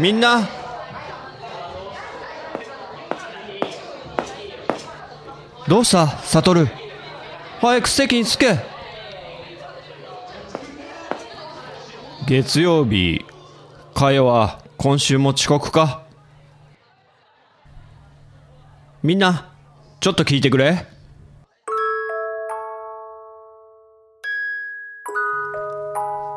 [0.00, 0.48] みんな。
[5.68, 6.08] どうした？
[6.08, 6.68] サトル。
[7.60, 8.58] 早く席に着け。
[12.26, 13.24] 月曜日。
[13.94, 16.02] かよは今週も遅刻か？
[19.02, 19.52] みんな
[20.00, 20.86] ちょっと聞いてくれ。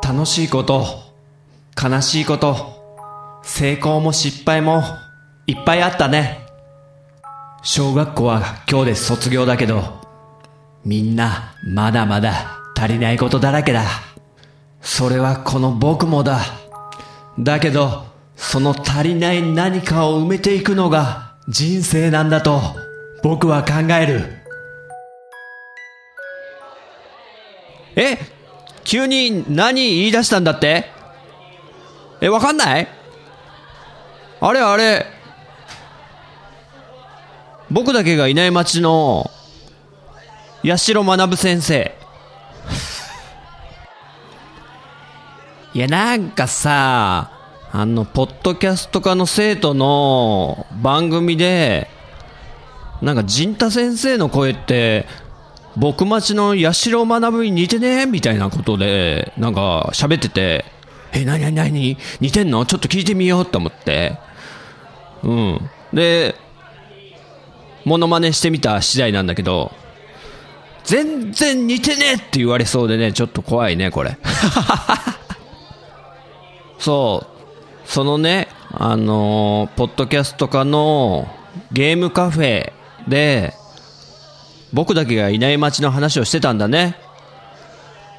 [0.02, 0.86] 楽しいこと。
[1.80, 2.77] 悲しいこと。
[3.50, 4.84] 成功も失敗も
[5.46, 6.46] いっぱいあったね。
[7.62, 10.00] 小学校は今日で卒業だけど
[10.84, 13.84] みんなまだまだ足りないことだらけだ。
[14.82, 16.40] それはこの僕もだ。
[17.38, 18.04] だけど
[18.36, 22.60] その足りない何かを埋めていくのが人生なんだと
[23.22, 24.24] 僕は考える。
[27.96, 28.18] え
[28.84, 30.84] 急に何言い出したんだって？
[32.20, 32.97] え、わかんない？
[34.40, 35.06] あれあれ。
[37.70, 39.30] 僕だけがいない町の、
[40.64, 41.94] 八代学先生。
[45.74, 47.30] いや、なんかさ、
[47.72, 51.88] あの、ポッドキャスト科の生徒の番組で、
[53.02, 55.06] なんか、陣太先生の声って、
[55.76, 60.64] 僕町の八代学に似てねみたいなことで、なんか喋ってて、
[61.12, 62.66] え、なになになに似てんの？
[62.66, 64.18] ちょっと聞いてみようと思って。
[65.22, 65.70] うん。
[65.92, 66.34] で、
[67.84, 69.72] モノマネしてみた次第なんだけど、
[70.84, 74.18] 全然似てねえって言われそうでね、ちょっと怖いね、これ。
[76.78, 77.88] そう。
[77.88, 81.28] そのね、あのーポッドキャスト化の
[81.72, 82.72] ゲームカフェ
[83.08, 83.54] で、
[84.72, 86.96] 僕だけがいない街の話をしてたんだね。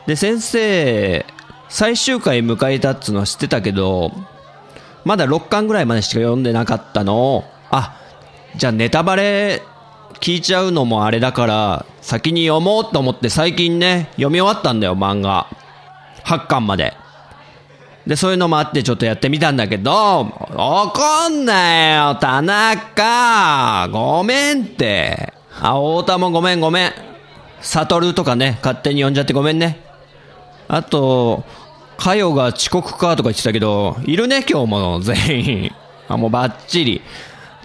[0.08, 1.26] で、先生、
[1.70, 4.12] 最終回迎えたっつうのは知ってたけど、
[5.06, 7.96] まだ6巻ぐらいまでしか読んでなかったのを、あ、
[8.56, 9.62] じゃあネタバレ
[10.20, 15.48] 聞いちゃうのもあれだから、先に読もうと思って最近ね、読み終わったんだよ、漫画。
[16.26, 16.94] 8巻まで。
[18.08, 25.34] で、そういうのもあってちょっとやってみたんだけど、怒んなよ、田中ごめんって。
[25.62, 26.94] あ、太田もごめんごめん。
[27.62, 29.80] 悟とかね、勝手に呼んじゃってごめんね。
[30.68, 31.44] あと、
[32.00, 35.72] かよが遅刻かとか言ってたけど、いるね、今日も全員。
[36.08, 37.02] あ、もうバッチリ。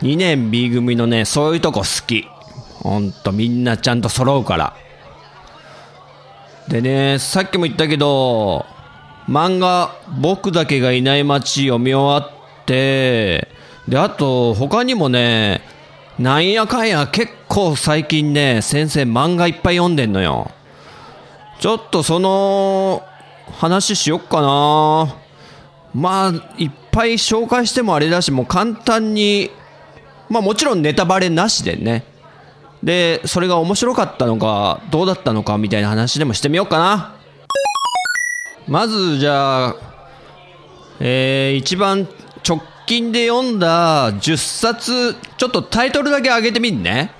[0.02, 2.26] 2年 B 組のね、そういうとこ好き。
[2.82, 4.74] ほんと、みんなちゃんと揃うから。
[6.68, 8.66] でね、さっきも言ったけど、
[9.28, 13.48] 漫画、僕だけがいない街読み終わって、
[13.86, 15.62] で、あと、他にもね、
[16.18, 20.50] なんやかんや結構最近ね、先生漫画いっぱい読んでんのよ。
[21.60, 23.02] ちょっとその
[23.52, 25.16] 話しよっかな。
[25.94, 29.50] まあ、いっぱい紹介してもあれだし、もう簡単に、
[30.28, 32.04] まあもちろんネタバレなしでね。
[32.82, 37.14] で、それが面白かったのか、どうだったのかみたいな話でもしてみようかな。
[38.66, 39.76] まず、じゃあ、
[41.00, 42.08] えー、一番
[42.46, 47.12] 直近で読んだ10冊、ちょっとタイトルだけ上げてみんね。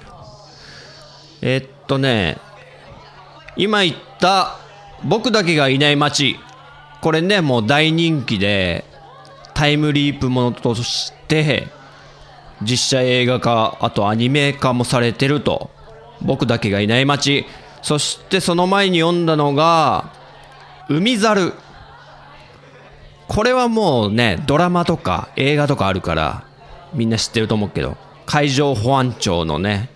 [1.41, 2.39] えーっとね、
[3.57, 4.59] 今言った
[5.05, 6.39] 僕だけがいない街。
[7.01, 8.85] これね、もう大人気で、
[9.53, 11.69] タイムリープものとして、
[12.63, 15.71] 実写映画化、あとアニメ化もされてると。
[16.23, 17.47] 僕だけがいない街。
[17.83, 20.13] そしてその前に読んだのが、
[20.89, 21.53] 海猿。
[23.29, 26.45] これはもうね、ドラマとか映画とかあるから、
[26.95, 27.97] みんな知ってると思うけど、
[28.27, 29.91] 海上保安庁のね、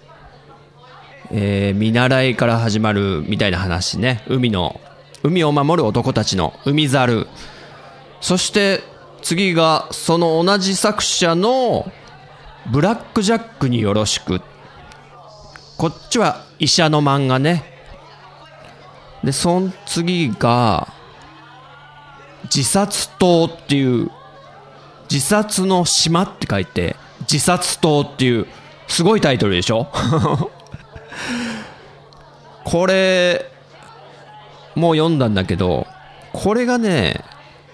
[1.31, 4.23] えー見習いから始まるみたいな話ね。
[4.29, 4.81] 海の、
[5.23, 7.27] 海を守る男たちの海猿。
[8.21, 8.83] そして
[9.23, 11.91] 次がその同じ作者の
[12.71, 14.41] ブラックジャックによろしく。
[15.77, 17.65] こっちは医者の漫画ね。
[19.23, 20.89] で、その次が
[22.45, 24.11] 自殺島っていう、
[25.11, 28.47] 自殺の島って書いて、自殺島っていう、
[28.87, 29.89] すごいタイトルでしょ？
[32.65, 33.51] これ、
[34.79, 35.87] も読んだんだけど、
[36.33, 37.25] これがね、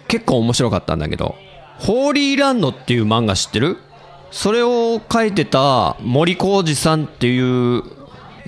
[0.08, 1.34] 結構面白かったんだけど、
[1.78, 3.78] ホーリーランドっていう漫画知ってる？
[4.30, 7.82] それを書いてた森浩二さんっていう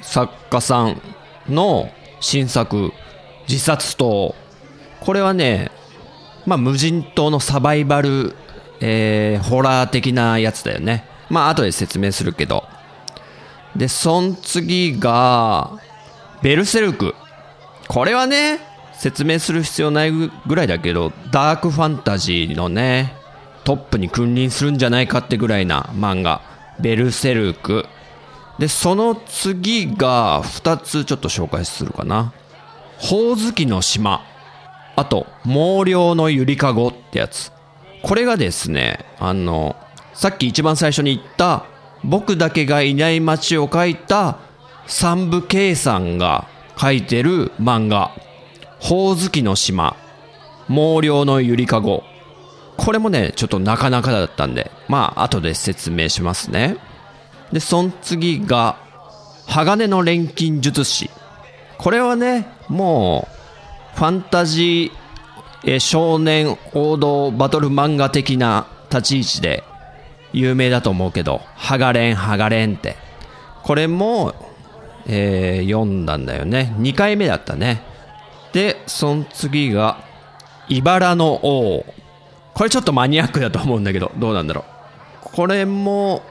[0.02, 1.00] 作家さん
[1.48, 2.92] の新作、
[3.48, 4.34] 自殺島。
[5.00, 5.70] これはね、
[6.44, 8.34] まあ無人島のサバイバル、
[8.80, 11.04] えー、ホラー的なやつだよね。
[11.28, 12.64] まあ後で説明するけど。
[13.74, 15.78] で、そん次が、
[16.42, 17.14] ベルセルク。
[17.88, 18.60] これはね、
[18.94, 23.14] 説明する必要ないぐらいだけど、ダークファンタジーのね、
[23.64, 26.40] トップに君臨するんじゃないかってぐらいな漫画。
[26.80, 27.86] ベルセルク。
[28.58, 32.32] で、その次が2つちょっと紹介するかな。
[32.98, 34.22] ほおずきの島。
[34.94, 37.52] あと、毛量のゆりかごってやつ。
[38.02, 39.76] これがですね、あの、
[40.14, 41.64] さっき一番最初に言った、
[42.02, 44.38] 僕だけがいない街を描いた
[44.86, 48.12] 三部圭さんが描いてる漫画。
[48.78, 49.96] ほおずきの島。
[50.68, 52.04] 毛量のゆりかご。
[52.76, 56.76] これもね、ちょっとなかなかだったんで、まあ、後で説明しますね。
[57.52, 58.76] で、その次が、
[59.46, 61.10] 鋼の錬金術師。
[61.78, 63.26] これはね、も
[63.94, 69.64] う、ファンタジー、え少年王道バトル漫画的な立ち位置で
[70.32, 72.96] 有名だと思うけど、ハガレン、ハガレンって。
[73.62, 74.34] これも、
[75.06, 76.74] えー読んだんだよね。
[76.78, 77.82] 2回目だったね。
[78.52, 80.04] で、その次が、
[80.68, 81.84] 茨の王。
[82.54, 84.64] これちょっとマニアックだと思うんだけど、どうなんだろう。
[85.22, 86.22] これも、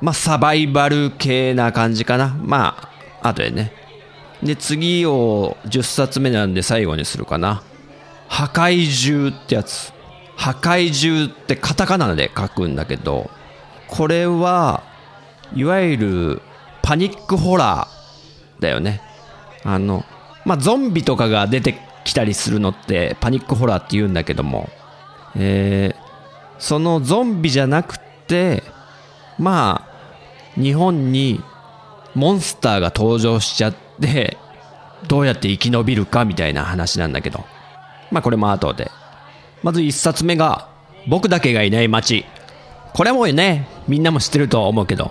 [0.00, 2.36] まあ、サバイバル系な感じかな。
[2.40, 2.90] ま
[3.22, 3.72] あ、後でね。
[4.42, 7.62] で、次を10冊目なんで最後にするかな。
[8.28, 9.92] 破壊獣ってやつ。
[10.36, 13.30] 破壊獣ってカタカナで書くんだけど、
[13.86, 14.82] これは、
[15.54, 16.42] いわゆる
[16.82, 18.01] パニックホラー
[18.62, 19.02] だよね。
[19.64, 20.04] あの、
[20.46, 24.70] まあ、ゾンビとかが出てきたりするのってパニックホラーって言うんだけども、
[25.36, 26.12] えー
[26.62, 28.62] そのゾンビじゃなくて、
[29.36, 29.84] ま
[30.56, 31.42] あ、日本に
[32.14, 34.36] モンスターが登場しちゃって、
[35.08, 37.44] どうやって生き延びるかみたいな話なんだけど。
[38.12, 38.92] まあこれも後で。
[39.64, 40.68] まず一冊目が、
[41.08, 42.26] 僕だけがいない街。
[42.94, 45.10] これもね、みんなも知ってるとは思うけど、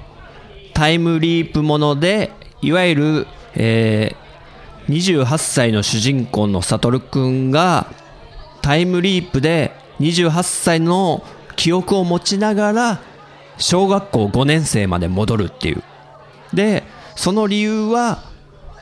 [0.74, 2.32] タイムリープもので、
[2.62, 4.32] いわゆる、えー
[4.90, 7.88] 28歳の主人公のサトルくんが、
[8.62, 11.24] タイムリープで28歳の
[11.56, 13.02] 記憶を持ちながら、
[13.58, 15.84] 小学校5年生まで戻るっていう。
[16.54, 16.84] で、
[17.16, 18.24] その理由は、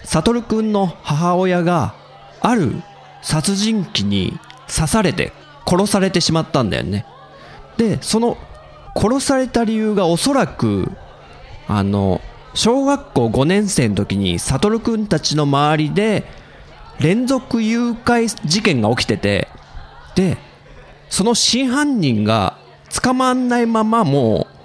[0.03, 1.93] サトルくんの母親が、
[2.41, 2.81] ある
[3.21, 4.39] 殺人鬼に
[4.73, 5.33] 刺されて
[5.67, 7.05] 殺されてしまったんだよね。
[7.77, 8.37] で、その
[8.95, 10.91] 殺された理由がおそらく、
[11.67, 12.21] あの、
[12.53, 16.25] 小学校5年生の時に、サトルくんたちの周りで、
[16.99, 19.47] 連続誘拐事件が起きてて、
[20.15, 20.37] で、
[21.09, 22.57] その真犯人が
[23.01, 24.59] 捕まんないままもう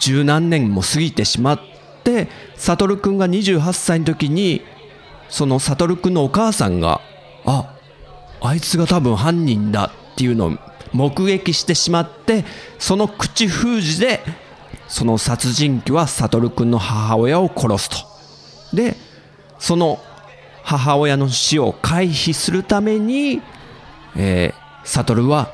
[0.00, 1.60] 十何年も過ぎてしまっ
[2.04, 4.62] て、サトルくんが28歳の時に、
[5.28, 7.00] そのサトルくんのお母さんが、
[7.44, 7.74] あ、
[8.40, 10.52] あいつが多分犯人だっていうのを
[10.92, 12.44] 目撃してしまって、
[12.78, 14.20] その口封じで、
[14.88, 17.96] その殺人鬼はサトルくんの母親を殺すと。
[18.76, 18.96] で、
[19.58, 20.00] その
[20.62, 23.42] 母親の死を回避するために、
[24.16, 25.52] えーサトルは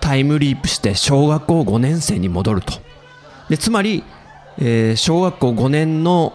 [0.00, 2.74] タイムリープして小学校5年生に戻ると。
[3.48, 4.04] で、つまり、
[4.58, 6.32] えー小学校5年の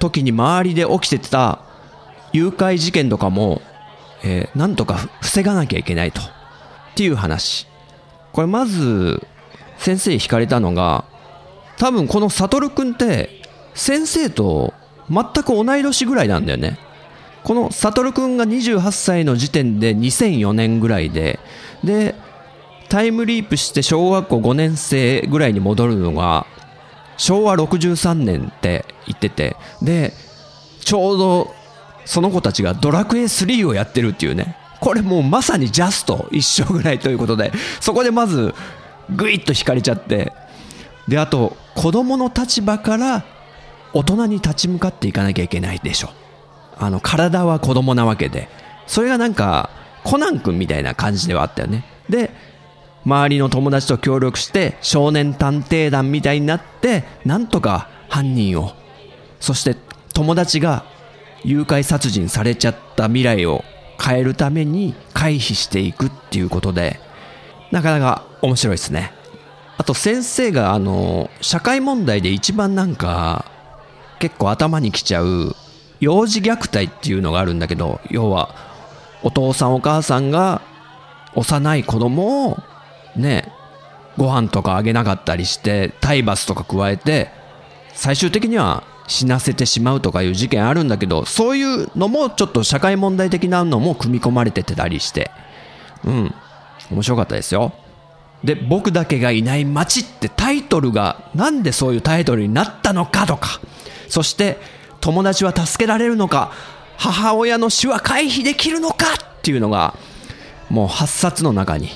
[0.00, 1.60] 時に周りで起きてた
[2.32, 3.62] 誘拐事件とかも、
[4.24, 6.20] えーなんとか防がなきゃいけないと。
[6.20, 6.24] っ
[6.96, 7.68] ていう話。
[8.32, 9.26] これまず、
[9.78, 11.04] 先生惹かれたのが、
[11.80, 13.40] 多分このサトルくんって、
[13.74, 14.74] 先生と
[15.08, 16.78] 全く同い年ぐらいなんだよね。
[17.42, 21.40] このサトルくんが28歳の時点で2004年ぐらいで、
[21.82, 22.14] で、
[22.90, 26.46] タイムリープして小学校5年生ぐらいに戻るのが、
[27.16, 30.12] 昭和63年って言ってて、で、
[30.84, 31.54] ちょうど
[32.04, 34.54] その子たちがドラクエ3をやってるっていうね。
[34.80, 38.54] これもうまさにジャスト一緒ぐらいということで、そこでまず
[39.08, 40.34] グイッと惹かれちゃって、
[41.10, 43.24] で、あと子供の立場から
[43.92, 46.10] 大人に立ち向かっていかなきゃいけないでしょ。
[46.78, 48.48] あの、体は子供なわけで。
[48.86, 49.70] それがなんか、
[50.04, 51.84] コナン君みたいな感じではあったよね。
[52.08, 52.30] で、
[53.04, 58.72] 周りの友達と協力して、少年探偵団みたいになって、なんとか犯人を、
[59.40, 59.76] そして
[60.14, 60.84] 友達が
[61.44, 63.64] 誘拐殺人されちゃった未来を
[64.02, 67.00] 変えるために回避していくっていうことで
[67.70, 69.12] なかなか面白いですね
[69.80, 73.46] あと先生があの社会問題で一番なんか
[74.18, 75.56] 結構頭にきちゃう
[76.00, 78.54] 幼児虐待っていうのがあるんだけど要は
[79.22, 80.60] お父さんお母さんが
[81.34, 82.58] 幼い子供を
[83.16, 83.50] ね
[84.18, 87.30] ご飯とかあげなかったりして体罰とか加えて
[87.94, 95.30] 最終的には死なせてしまうとかいう事件あるんだけどそういうのもちょっと社会問題的なのも組み込まれてたりして
[96.04, 96.34] うん。
[96.90, 97.72] 面白かったですよ。
[98.44, 103.60] で僕だけがいない街ってタイトルがなんでそういうタイトルになったのかとか。
[104.08, 104.58] そして
[105.00, 106.52] 友達は助けられるのか。
[106.96, 109.94] 母親の死は回避できるのかっていうのが
[110.68, 111.88] もう8冊の中に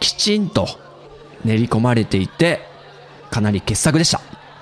[0.00, 0.68] きちんと
[1.44, 2.60] 練り込まれていて
[3.30, 4.20] かなり傑作でした。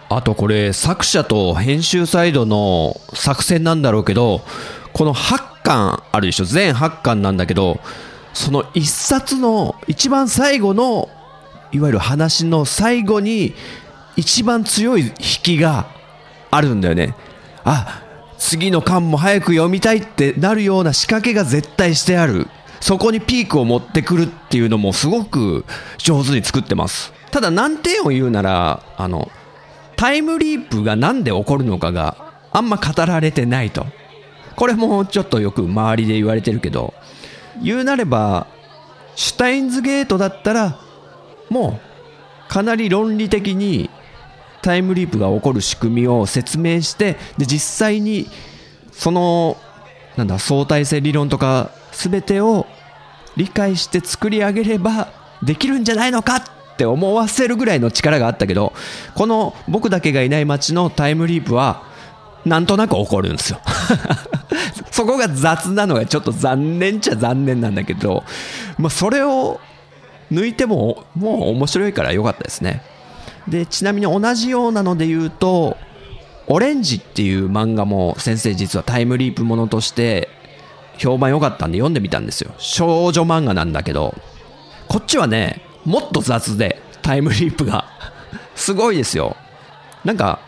[0.09, 4.43] あとこれ作者と編集サイドの作戦なんだろうけど
[4.93, 6.45] この8巻あるでしょ？
[6.45, 7.81] 全8巻なんだけど
[8.33, 11.09] その1冊の一番最後の
[11.73, 13.55] いわゆる話の最後に
[14.17, 15.12] 一番強い引
[15.43, 15.87] きが
[16.51, 17.15] あるんだよね。
[17.65, 18.03] あ
[18.39, 22.49] 次の巻も早く読みたいってなるような仕掛けが絶対してある。
[22.81, 25.65] そこにピークを持ってくるっていうのもすごく
[25.99, 27.12] 上手に作ってます。
[27.31, 29.31] ただ難点を言うならあの
[29.97, 33.87] タイムリープが何で起こるのかがあんま語られてないと。
[34.57, 36.93] これもちょっとよく周りで言われてるけど
[37.61, 38.47] 言うなれば
[39.16, 40.78] シュタインズゲートだったら
[41.50, 41.80] も
[42.49, 43.90] うかなり論理的に
[44.62, 48.28] タイムリープが起こる仕組みを説明してで実際に
[48.92, 49.56] その
[50.16, 52.66] なんだ相対性理論とか全てを
[53.37, 55.09] 理解して作り上げれば
[55.42, 58.73] できるんじゃないのかって思わせるぐらいの力があったけど
[59.14, 61.85] この僕だけがいない街のタイムリープは
[62.44, 63.61] なんとなく起こるんですよ。
[64.92, 68.25] そこが雑なのがちょっと残念っちゃ残念なんだけど、
[68.78, 69.58] まあ、それを
[70.30, 72.82] 抜いてももう面白いから良かったですね。
[73.49, 75.76] でちなみに同じようなので言うと
[76.46, 80.28] 「オレンジ」っていう漫画も先生実はタイムリープものとして
[80.99, 82.52] 評判良かったんで読んでみたんですよ。
[82.58, 84.14] 少女漫画なんだけど
[84.88, 87.87] こっちはねもっと雑でタイムリープが。
[88.54, 89.37] すごいですよ。
[90.04, 90.38] なんか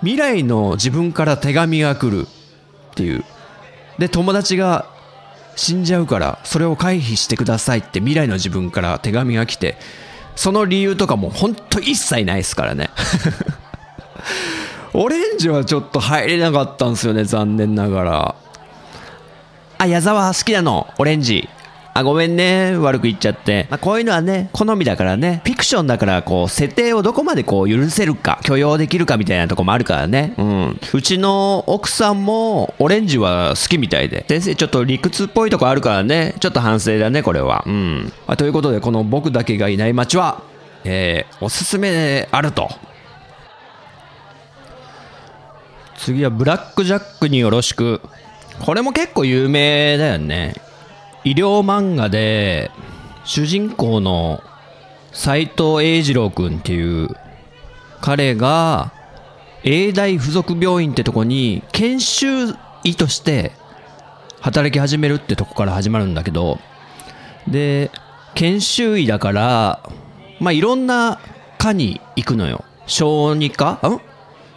[0.00, 3.24] 未来の自分から手紙が来るっていう。
[4.00, 4.86] で友達が
[5.56, 9.76] 死んじゃうからそれを回避してくださいって未来の自分から手紙が来て
[10.34, 12.88] その理由とかもほんと一切ないですからね。
[14.94, 18.34] オレンジはちょっと入れなかったんですよね残念ながら。
[19.76, 20.88] あ矢沢好きなの？
[20.98, 21.46] オレンジ。
[21.92, 22.76] あ、ごめんね。
[22.76, 23.66] 悪く言っちゃって。
[23.68, 25.40] まあ、こういうのはね、好みだからね。
[25.44, 30.34] フィクションだから、こう、設定をどこまでこう、許せるか、許容できるかみたいなとこもあるからね。
[30.38, 30.80] うん。
[30.92, 34.24] うちの奥さんも、オレンジは好きみたいで。
[34.28, 36.34] 先生、ちょっと理屈っぽいとこあるからね。
[36.38, 37.64] ちょっと反省だね、これは。
[37.66, 38.12] うん。
[38.26, 40.42] まあ、ということで、この僕だけがいない街は、
[40.84, 42.70] えー、おすすめであると。
[45.96, 48.00] 次はブラックジャックによろしく。
[48.60, 50.54] これも結構有名だよね。
[51.24, 52.70] 医療漫画で
[53.24, 54.42] 主人公の
[55.12, 57.08] 斎藤栄二郎君っていう
[58.00, 58.92] 彼が
[59.64, 63.52] 永大附属病院ってとこに研修医として
[64.40, 66.58] 働き始めるってとこから始まるんだけど
[67.46, 67.90] で
[68.34, 69.82] 研修医だから
[70.40, 71.20] まあいろんな
[71.58, 72.64] 科に行くのよ。
[72.86, 73.72] 小児科？
[73.86, 74.00] ん？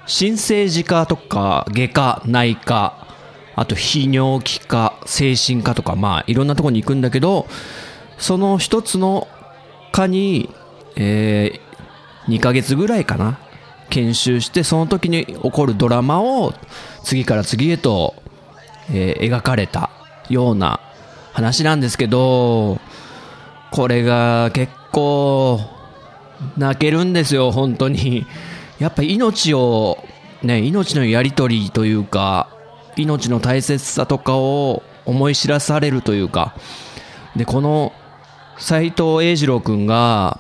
[0.07, 3.02] 新生児科とか外科内科。
[3.55, 7.47] あと泌尿器科、精神科とか、まあいろんなところに行くんだけど、
[8.17, 9.27] その一つの
[9.91, 10.49] 科に、
[10.95, 13.39] えー、2ヶ月ぐらいかな、
[13.89, 16.53] 研修して、その時に起こるドラマを
[17.03, 18.15] 次から次へと、
[18.89, 19.89] えー、描かれた
[20.29, 20.79] ような
[21.33, 22.79] 話なんですけど、
[23.71, 25.59] これが結構
[26.57, 28.25] 泣けるんですよ、本当に。
[28.79, 30.03] やっぱ命を、
[30.41, 32.47] ね、命のやり取りというか、
[32.95, 36.55] 命の大切さとかを思い知らされるというか。
[37.35, 37.93] でこの
[38.57, 40.39] 斎藤栄二郎君が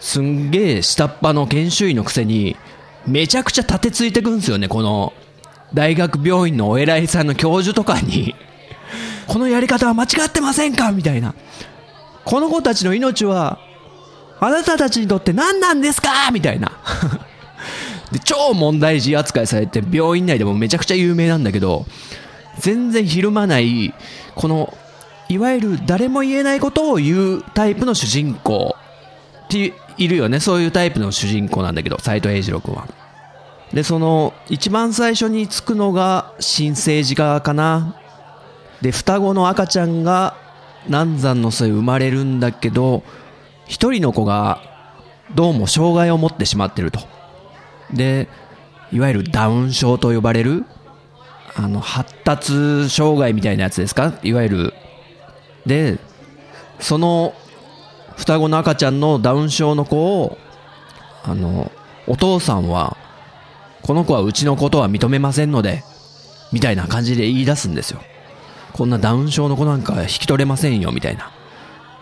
[0.00, 2.56] すんげえ下っ端の研修医のくせに
[3.06, 5.12] めちゃくちゃ立てついてくんですよねこの
[5.74, 8.34] 大学病院のお偉いさんの教授とかに。
[9.28, 10.90] このやり方は間違ってませんか？
[10.92, 11.34] みたいな。
[12.24, 13.58] この子たちの命は
[14.40, 16.30] あなたたちにとって何なんですか？
[16.32, 16.72] みたいな。
[18.12, 21.86] で超問題児扱いされて病院内でもめちゃくちゃ有名なんだけど
[22.58, 23.94] 全然ひるまない
[24.34, 24.74] この
[25.28, 28.74] いわゆる誰も言えないことを言うタイプの主人公。
[29.44, 30.40] っているよね。
[30.40, 32.86] そういうタイプの主人公なんだけど斎藤栄二郎君は。
[33.72, 37.96] でその一番最初につくのが新生児側かな。
[38.80, 40.36] で双子の赤ちゃんが
[40.88, 43.02] 難産の末生まれるんだけど
[43.66, 44.62] 一人の子が
[45.34, 47.00] どうも障害を持ってしまってると。
[47.92, 48.28] で
[48.92, 50.64] いわゆるダウン症と呼ばれる
[51.54, 54.14] あの発達障害みたいなやつですか？
[54.22, 54.74] いわゆる。
[55.66, 55.98] で
[56.80, 57.34] その
[58.16, 60.38] 双子の赤ちゃんのダウン症の子を
[61.24, 61.70] あの
[62.06, 62.96] お父さんは
[63.82, 65.82] この子はうちのことは認めませんので
[66.52, 68.00] みたいな感じで言い出すんですよ。
[68.72, 71.32] こんなダウン症の子なんか引き取れませんよみたいな。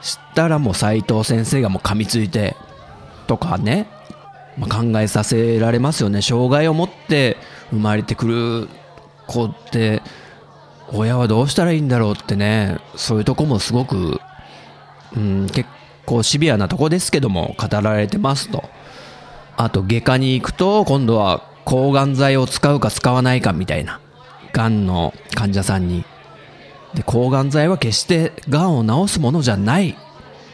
[0.03, 2.55] したらもう斉藤先生がもう噛みついて
[3.27, 3.89] とかね、
[4.59, 6.23] まあ、考えさせられますよね。
[6.23, 7.37] 障害を持って
[7.71, 8.69] 生まれてくる
[9.27, 10.03] 子って
[10.93, 12.79] 親はどうしたらいいんだろうってね。
[12.97, 14.21] そういうとこもすごく、
[15.17, 15.69] うん、結
[16.07, 18.65] 構シビアなとこですけども語られてますと。
[19.57, 24.01] あと外科に行くと今度は抗がん剤を使うか使わないかみたいな
[24.53, 26.05] がんの患者さんに。
[26.95, 29.97] で抗がん剤は決してがんを治すものじゃない。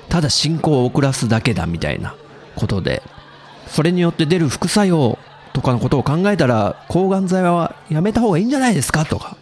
[0.09, 2.15] ただ進行を遅らすだけだみたいな
[2.55, 3.03] ことで
[3.73, 5.19] それによって出る副作用
[5.55, 9.39] とかのことを考えたら抗がん剤はやめた方がいいんじゃないですかとか。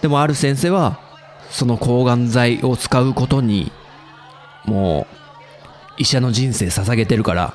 [0.00, 0.98] でもある先生は
[1.50, 3.70] その抗がん剤を使うことに
[4.64, 5.14] もう
[5.98, 7.54] 医者の人生捧げてるから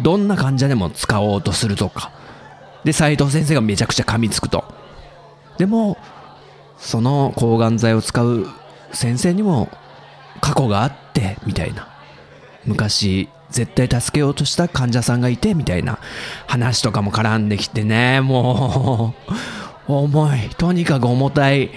[0.00, 2.12] どんな患者でも使おうとするとか。
[2.84, 4.64] で斉藤先生がめちゃくちゃ噛みつくと。
[5.58, 5.98] でも
[6.78, 8.46] その抗がん剤を使う
[8.92, 9.68] 先生にも
[10.40, 11.88] 過去があってみたいな。
[12.64, 15.98] 昔絶対助けようとした患者さんがいてみたいな
[16.46, 18.20] 話とかも絡んできてね。
[18.20, 19.14] も
[19.88, 20.48] う重い。
[20.56, 21.70] とにかく重たい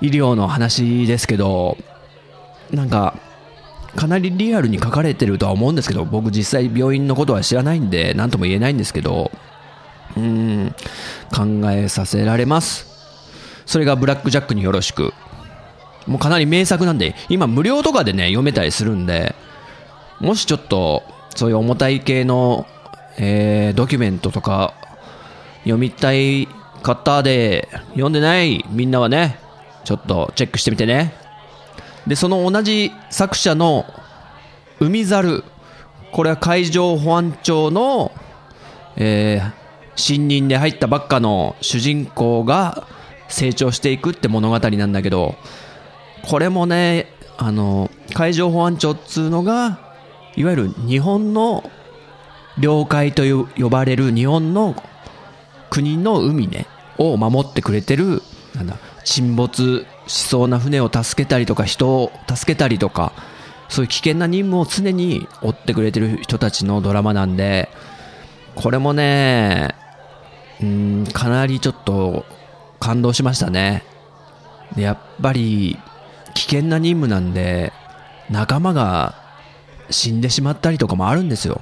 [0.00, 1.78] 医療の話ですけど
[2.70, 3.14] なんか
[3.96, 9.30] かなりリアルに書かれてるとは思うんですけど僕実際病院のことは知らないんで何とも言えないんですけど
[10.16, 10.74] うん
[11.34, 12.86] 考えさせられます。
[13.64, 15.14] それがブラックジャックによろしく。
[16.06, 19.36] もうかなり名作なんで今無料とかでね読めたりするんで
[20.22, 21.02] もしちょっと
[21.34, 22.66] そういう重たい系の、
[23.18, 24.72] えー、ドキュメントとか
[25.64, 26.46] 読みたい
[26.82, 29.38] 方で読んでないみんなはね
[29.84, 31.12] ちょっとチェックしてみてね。
[32.06, 33.84] でその同じ作者の
[34.80, 35.44] 海猿。
[36.12, 38.12] これは海上保安庁の、
[38.96, 39.52] えー、
[39.96, 42.86] 新任で入ったばっかの主人公が
[43.28, 45.36] 成長していくって物語なんだけど
[46.28, 47.06] これもね
[47.38, 49.91] あの海上保安庁っつうのが
[50.36, 51.70] いわゆる日本の
[52.58, 53.22] 領海と
[53.58, 54.74] 呼ばれる日本の
[55.70, 56.66] 国の海ね
[56.98, 58.22] を守ってくれてる
[58.54, 63.12] なんだ沈没しそうな船を助けたりとか人を助けたりとか
[63.68, 67.70] そういう危険な任務を常に追ってくれてる人たちのドラマなんで
[68.54, 69.74] これもね
[70.60, 72.26] うんかなりちょっと
[72.78, 73.84] 感動しましたね。
[74.76, 75.78] やっぱり
[76.34, 77.72] 危険な任務なんで
[78.30, 79.21] 仲間が
[79.92, 81.60] 死んでしまったりとかもあるんですよ。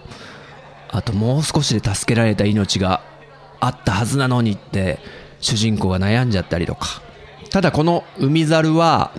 [0.89, 3.03] あともう少しで助けられた命が
[3.61, 4.99] あったはずなのにって
[5.41, 7.03] 主人公が悩んじゃったりとか。
[7.51, 9.13] ただこの海猿は、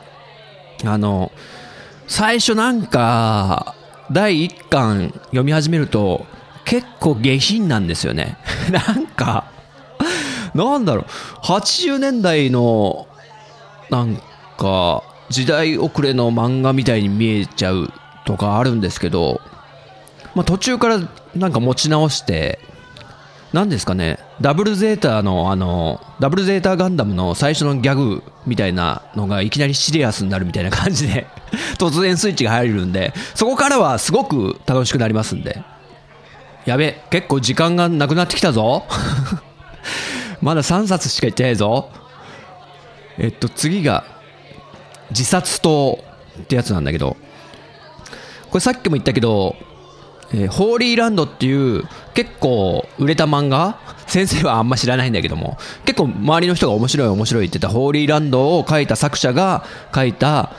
[0.85, 1.31] あの、
[2.07, 3.75] 最初なんか、
[4.11, 6.25] 第1巻読み始めると、
[6.65, 8.37] 結構下品なんですよね。
[8.71, 9.45] なんか、
[10.53, 11.05] なんだろう、
[11.45, 13.07] 80年代の、
[13.89, 14.21] なん
[14.57, 17.91] か、時代遅れの漫画みたいに見えちゃう
[18.25, 19.41] とかあるんですけど、
[20.35, 20.99] まあ、途中から
[21.35, 22.59] なんか持ち直して、
[23.53, 31.27] 何ですかね、ダブルゼータの、あの、ダブルゼータガンダムの最初のギャグみたいなのがいきなりシリアスになるみたいな感じで
[31.77, 35.61] 突然スイッチが入るんで、そこからはすごく楽しくなりますんで。
[36.65, 38.85] やべ、結構時間がなくなってきたぞ。
[40.41, 41.89] まだ3冊しか言ってないぞ。
[43.17, 44.05] えっと、次が、
[45.09, 45.99] 自殺島
[46.39, 47.17] ってやつなんだけど、
[48.51, 49.55] これさっきも言ったけど、
[50.33, 51.83] えー、ホーリーランドっていう
[52.13, 59.63] 結構売れた漫画先生はあんま知らないんだけども結構周りの人が面白い面白いって言ったホーリーランドを書いた作者が
[59.95, 60.51] 書いた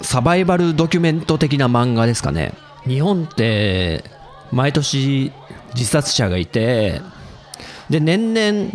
[0.00, 2.54] サバイバルドキュメント的な漫画ですかね。
[2.84, 4.04] 日本って
[4.50, 5.32] 毎年
[5.74, 7.00] 自殺者がいて
[7.90, 8.70] で年々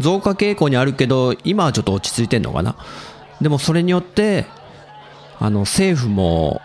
[0.00, 2.76] 増加傾向にあるけど今はちょっと落ち着いてんのかな。
[3.40, 4.46] でもそれによって
[5.42, 6.60] あの政府も、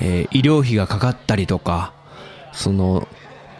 [0.00, 1.92] えー、医療費がかかったりとか
[2.52, 3.06] その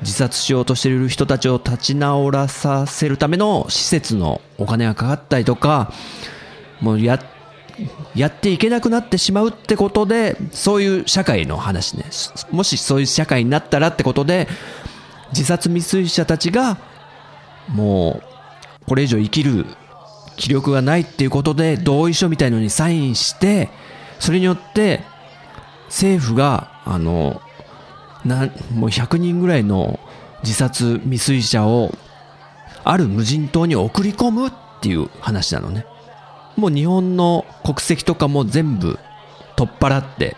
[0.01, 5.93] 自殺しようとしている人たちを立ち直らさせるための施設のお金がかかったりとか
[6.81, 7.23] もうや
[8.15, 12.05] やっていけなくなってしまうってことでそういう社会の話ね。
[12.51, 14.49] もしそういう社会になったらってことで
[15.33, 16.79] 自殺未遂者たちが
[17.69, 18.23] も
[18.83, 19.67] うこれ以上生きる
[20.37, 23.69] 気力がないっていうことで同意書みたいのにサインして
[24.19, 25.03] それによって
[25.91, 27.43] 政府があの
[28.25, 29.99] なもう100人ぐらいの
[30.43, 31.93] 自殺未遂者を
[32.85, 35.85] ある無人島に送り込むっていう話なのね。
[36.57, 38.99] もう日本の国籍とかも全部
[39.57, 40.37] 取っ払って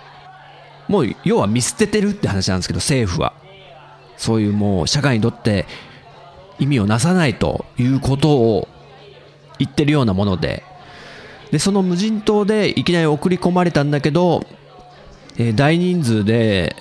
[0.89, 3.35] もう要は見捨ててるって話なんですけど政府は。
[4.17, 5.67] そういうもう社会にとって
[6.61, 8.69] 意味をなさないということを
[9.59, 10.65] 言ってるようなもので。
[11.51, 14.47] でその無人島でいきなり送り込まれたんだけど、
[15.37, 16.77] えー大人数で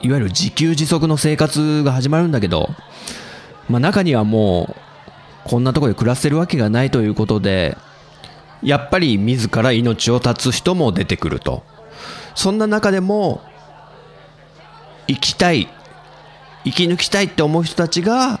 [0.00, 2.68] いわゆる自給自足の生活が始まるんだけど、
[3.68, 4.74] まあ、中にはも
[5.44, 7.76] うこんなところで暮らせるわけがないということで
[8.62, 11.62] やっぱり自ら命を絶つ人も出てくると。
[12.34, 13.40] そんな中でも
[15.08, 15.68] 生きたい
[16.64, 18.40] 生き抜きたいって思う人たちが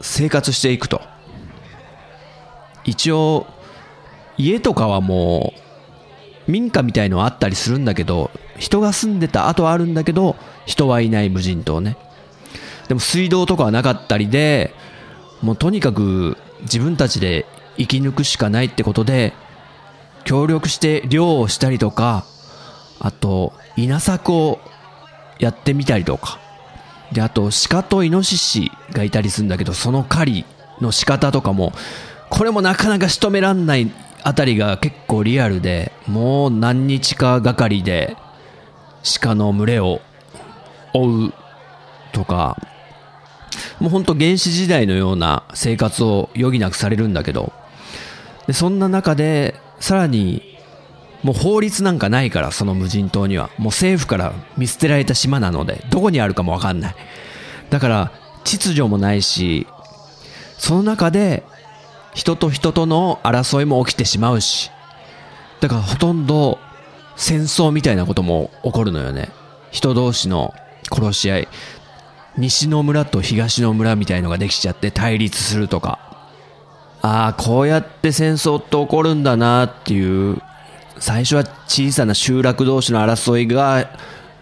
[0.00, 1.02] 生活していくと。
[2.84, 3.46] 一応
[4.38, 5.52] 家とかはも
[6.48, 11.96] う民家みたいのはあったりするんだけど人が住んでた跡はあるんだけど人はいない無人島ね。
[12.86, 14.74] でも水道とかはなかったりで
[15.42, 17.46] もうとにかく自分たちで
[17.78, 19.32] 生き抜くしかないってことで
[20.24, 22.26] 協力して漁をしたりとか
[22.98, 24.60] あと稲作を
[25.38, 26.38] やってみたりとか。
[27.12, 30.44] であと鹿とイノシシがいたりするんだけどその狩り
[30.80, 31.72] の仕方とかも
[32.28, 33.90] これもなかなか仕留めらんない
[34.22, 38.16] あたりが結構リアルでもう何日かがかりで
[39.02, 40.00] 鹿の群れを
[40.92, 41.34] 追う
[42.12, 42.56] とか
[43.78, 47.52] もうほんと原始時代のような生活を余儀なくされるんだけど
[48.46, 50.58] でそんな中でさらに
[51.22, 53.50] もう法律なんかないからその無人島には。
[53.58, 56.94] もう政府から見捨てられた島なのでどこにあるかもわかんない。
[57.68, 58.12] だから
[58.44, 59.66] 秩序もないし
[60.58, 61.44] その中で
[62.14, 64.70] 人と人との争いも起きてしまうし
[65.60, 66.58] だからほとんど
[67.20, 69.28] 戦争みたいなことも起こるのよね。
[69.70, 70.54] 人同士の
[70.90, 71.48] 殺し合い。
[72.38, 75.98] 西の村と東の村みたいのができちゃって対立するとか。
[77.02, 80.40] ああこうやって戦争って起こるんだなっていう。
[80.98, 83.90] 最初は小さな集落同士の争いが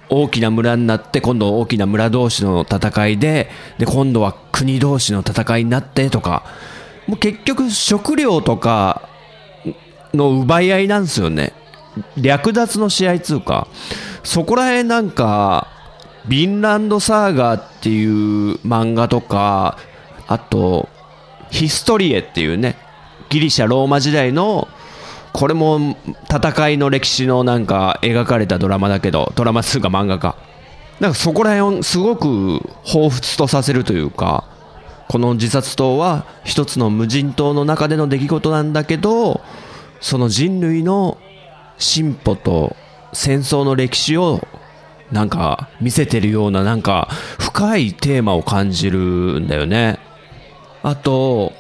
[0.09, 6.45] 大きな村になって今度大きな村同士の戦いでで今度は国同士の戦いになってとか。
[7.09, 9.09] もう結局食料とか
[10.15, 11.55] の奪い合いなんですよね。
[12.17, 13.69] 略奪の試合つうか
[14.23, 15.69] そこら辺なんか
[16.27, 19.79] ビンランドサーガーっていう漫画とか
[20.27, 20.89] あと
[21.51, 22.77] ヒストリエっていうね
[23.31, 24.69] ギリシャローマ時代の
[25.33, 25.97] これも
[26.31, 30.37] 戦いの歴史のなんか描かれたドラマだけどドラマつうか漫画か。
[31.01, 32.27] なんかそこら辺をすごく
[32.85, 34.45] 彷彿とさせるというか
[35.09, 39.41] この自殺島は一つの無人島の中での出来事なんだけど
[40.01, 41.19] その人類の
[41.79, 42.77] 進歩と
[43.13, 44.47] 戦争の歴史を
[45.11, 49.99] なんか見せてるようななんか深いテーマを感じるんだよね。
[50.83, 51.53] あと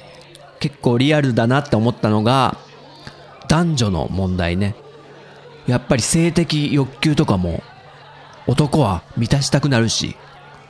[0.61, 2.57] 結構リアルだなって思ったのが
[3.49, 4.75] 男女の問題ね。
[5.67, 7.63] やっぱり性的欲求とかも
[8.47, 10.17] 男は満たしたくなるし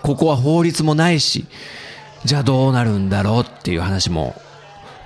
[0.02, 1.46] ここは法律もないし
[2.24, 4.34] じゃあどうなるんだろうっていう話も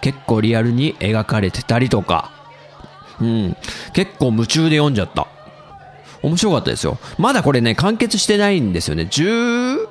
[0.01, 2.42] 結構リアルに描かれてたりとか。
[3.21, 3.57] うん。
[3.93, 5.27] 結構夢中で読んじゃった。
[6.23, 6.99] 面白かったですよ。
[7.19, 9.05] まだこれね完結してないんですよね。
[9.05, 9.89] 10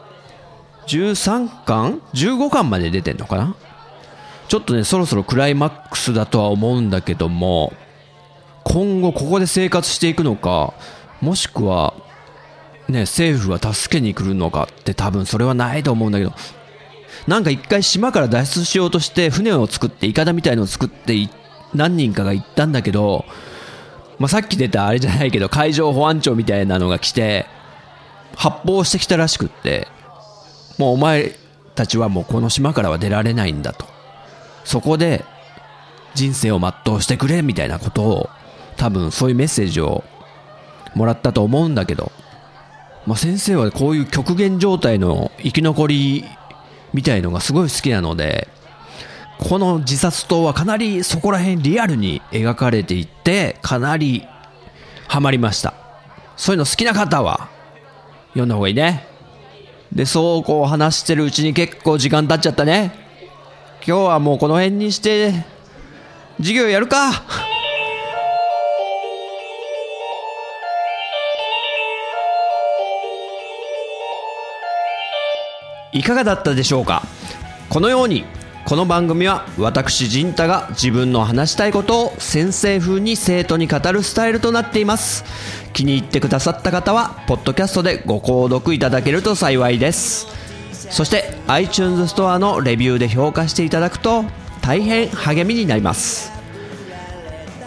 [0.88, 3.56] 13巻 ?15 巻まで出てんのかな？
[4.48, 7.72] ちょっとねそろそろクライマックスだとは思うんだけども
[8.64, 10.74] 今後ここで生活していくのか
[11.22, 11.94] もしくは
[12.90, 16.34] ね政府が助けに来るのかって多分それはないと思うんだけど
[17.28, 21.30] なんか一回島から脱出しようとして船を作ってイカダみたいのを作ってい
[21.74, 23.26] 何人かが行ったんだけど、
[24.20, 27.48] まあ、さっき出たあれじゃないけど海上保安庁みたいなのが来て
[28.36, 29.88] 発砲してきたらしくって
[30.78, 31.36] もうお前
[31.76, 33.86] たちはもうこの島からは出られないんだと。
[34.64, 35.26] そこで
[36.14, 38.30] 人生を全うしてくれみたいなことを
[38.78, 40.04] 多分そういうメッセージを
[40.96, 42.12] もらったと思うんだけど、
[43.06, 46.26] まあ、先生はこういう極限状態の生き残り
[46.94, 48.50] みたいのがすごい好きなので
[49.44, 54.26] この自殺島はかなりそこら辺リアルに描かれていってかなり
[55.08, 55.74] ハマりました。
[56.38, 57.50] そういうの好きな方は
[58.30, 59.06] 読んだ方がいいね。
[59.92, 62.94] でそうこう話してるうちに結構時間経っちゃったね。
[63.86, 65.34] 今日はもうこの辺にして
[66.38, 67.12] 授業やるか。
[75.92, 77.04] いかがだったでしょうか？
[77.70, 78.24] このように
[78.72, 85.26] この番組は私陣太が自分の話したいことを先生風に生徒に語るスタイルとなっています。
[85.74, 90.26] 気に入ってくださった方はポッドキャストでご購読いただけると幸いです。
[90.72, 94.24] そして iTunes ストアのレビューで評価していただくと
[94.62, 96.32] 大変励みになります。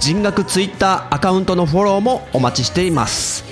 [0.00, 3.44] 人学 Twitter アカウントのフォローもお待ちしています。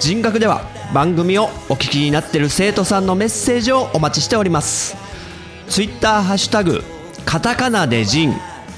[0.00, 5.11] 人学では番組をお聞きになっている生徒さんのメッセージをお待ちしております。
[5.72, 6.82] ツイッターハッシュタグ
[7.24, 8.30] カタカナで人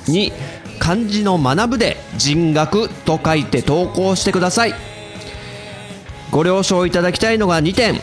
[0.06, 0.30] に
[0.78, 4.74] 漢字の学ぶで人学と書いて投稿してください。
[6.30, 8.00] ご了承いただきたいのが2点。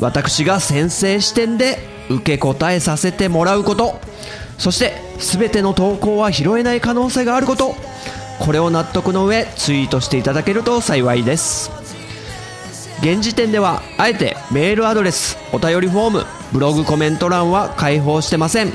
[0.00, 1.78] 私が先生視点で
[2.10, 4.00] 受け答えさせてもらうこと。
[4.58, 7.76] そして全ての投稿は拾えない可能性があること。
[8.40, 11.70] これを納得の上ツイートしていただけると幸いです。
[13.02, 18.72] 現時点ではあえてメールアドレスお便りフォームブログコメント欄は開放してません。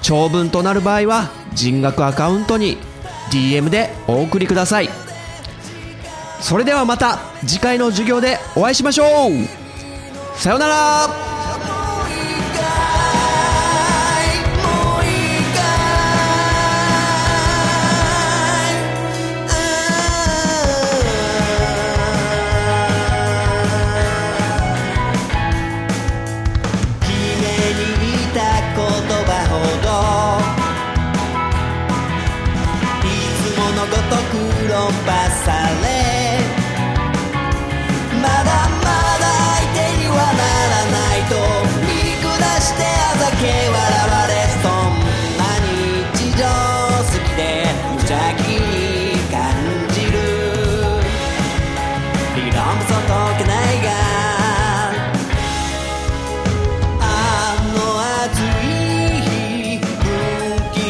[0.00, 2.78] 長文となる場合は人学アカウントに
[3.32, 4.88] DM でお送りください。
[6.40, 10.38] それではまた次回の授業でお会いしましょう。
[10.38, 11.27] さようなら。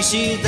[0.08, 0.47] した